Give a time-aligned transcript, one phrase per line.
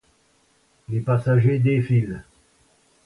[0.89, 2.23] Les passagers défilent.